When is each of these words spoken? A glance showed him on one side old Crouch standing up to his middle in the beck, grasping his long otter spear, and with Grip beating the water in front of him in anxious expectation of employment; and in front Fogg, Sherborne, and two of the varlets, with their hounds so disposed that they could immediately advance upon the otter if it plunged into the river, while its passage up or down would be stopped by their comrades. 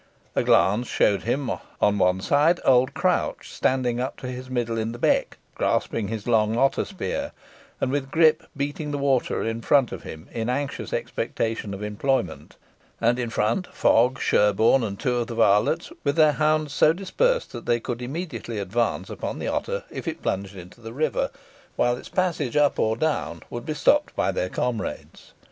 A 0.35 0.41
glance 0.41 0.87
showed 0.87 1.25
him 1.25 1.47
on 1.79 1.99
one 1.99 2.21
side 2.21 2.59
old 2.65 2.95
Crouch 2.95 3.51
standing 3.53 3.99
up 3.99 4.17
to 4.17 4.27
his 4.31 4.49
middle 4.49 4.79
in 4.79 4.93
the 4.93 4.97
beck, 4.97 5.37
grasping 5.53 6.07
his 6.07 6.25
long 6.27 6.57
otter 6.57 6.85
spear, 6.85 7.33
and 7.79 7.91
with 7.91 8.09
Grip 8.09 8.47
beating 8.57 8.89
the 8.89 8.97
water 8.97 9.43
in 9.43 9.61
front 9.61 9.91
of 9.91 10.01
him 10.01 10.27
in 10.31 10.49
anxious 10.49 10.91
expectation 10.91 11.71
of 11.71 11.83
employment; 11.83 12.55
and 12.99 13.19
in 13.19 13.29
front 13.29 13.67
Fogg, 13.67 14.19
Sherborne, 14.19 14.83
and 14.83 14.99
two 14.99 15.17
of 15.17 15.27
the 15.27 15.35
varlets, 15.35 15.91
with 16.03 16.15
their 16.15 16.31
hounds 16.31 16.73
so 16.73 16.93
disposed 16.93 17.51
that 17.51 17.67
they 17.67 17.79
could 17.79 18.01
immediately 18.01 18.57
advance 18.57 19.07
upon 19.07 19.37
the 19.37 19.47
otter 19.49 19.83
if 19.91 20.07
it 20.07 20.23
plunged 20.23 20.55
into 20.55 20.81
the 20.81 20.93
river, 20.93 21.29
while 21.75 21.95
its 21.95 22.09
passage 22.09 22.57
up 22.57 22.79
or 22.79 22.97
down 22.97 23.43
would 23.51 23.67
be 23.67 23.75
stopped 23.75 24.15
by 24.15 24.31
their 24.31 24.49
comrades. 24.49 25.33